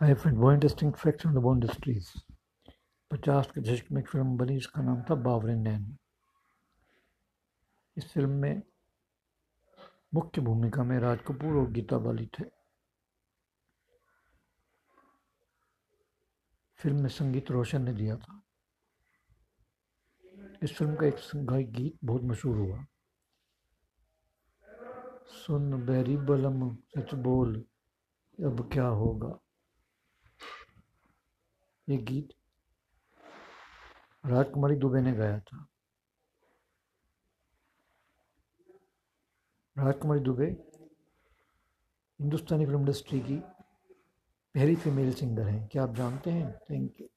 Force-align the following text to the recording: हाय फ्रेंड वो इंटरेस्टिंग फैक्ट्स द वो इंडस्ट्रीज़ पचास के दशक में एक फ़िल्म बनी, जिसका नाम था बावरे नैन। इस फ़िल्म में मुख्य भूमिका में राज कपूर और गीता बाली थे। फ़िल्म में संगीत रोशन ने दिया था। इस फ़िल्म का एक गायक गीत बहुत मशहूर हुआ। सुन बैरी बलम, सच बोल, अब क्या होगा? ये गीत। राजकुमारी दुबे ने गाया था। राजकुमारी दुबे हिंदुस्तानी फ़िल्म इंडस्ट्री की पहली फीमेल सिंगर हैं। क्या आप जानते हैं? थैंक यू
हाय 0.00 0.14
फ्रेंड 0.14 0.38
वो 0.38 0.52
इंटरेस्टिंग 0.52 0.92
फैक्ट्स 0.92 1.26
द 1.26 1.36
वो 1.36 1.52
इंडस्ट्रीज़ 1.54 2.08
पचास 3.10 3.50
के 3.54 3.60
दशक 3.60 3.90
में 3.92 4.00
एक 4.02 4.08
फ़िल्म 4.08 4.36
बनी, 4.36 4.54
जिसका 4.54 4.82
नाम 4.82 5.02
था 5.02 5.14
बावरे 5.14 5.54
नैन। 5.54 5.96
इस 7.96 8.12
फ़िल्म 8.12 8.30
में 8.30 8.62
मुख्य 10.14 10.42
भूमिका 10.42 10.84
में 10.84 10.98
राज 11.00 11.18
कपूर 11.26 11.56
और 11.56 11.70
गीता 11.70 11.98
बाली 11.98 12.26
थे। 12.26 12.44
फ़िल्म 16.78 16.96
में 16.96 17.08
संगीत 17.08 17.50
रोशन 17.50 17.82
ने 17.82 17.92
दिया 17.92 18.16
था। 18.16 18.40
इस 20.62 20.76
फ़िल्म 20.76 20.94
का 20.94 21.06
एक 21.06 21.20
गायक 21.36 21.72
गीत 21.72 21.98
बहुत 22.04 22.22
मशहूर 22.22 22.56
हुआ। 22.56 22.84
सुन 25.26 25.86
बैरी 25.86 26.16
बलम, 26.16 26.74
सच 26.74 27.14
बोल, 27.14 27.64
अब 28.38 28.68
क्या 28.72 28.86
होगा? 28.86 29.38
ये 31.90 31.96
गीत। 31.96 32.28
राजकुमारी 34.26 34.76
दुबे 34.76 35.00
ने 35.00 35.12
गाया 35.12 35.40
था। 35.40 35.66
राजकुमारी 39.78 40.20
दुबे 40.20 40.46
हिंदुस्तानी 42.20 42.64
फ़िल्म 42.66 42.80
इंडस्ट्री 42.80 43.20
की 43.20 43.36
पहली 44.54 44.76
फीमेल 44.76 45.14
सिंगर 45.14 45.42
हैं। 45.42 45.68
क्या 45.68 45.82
आप 45.82 45.94
जानते 45.94 46.30
हैं? 46.30 46.58
थैंक 46.70 47.00
यू 47.00 47.08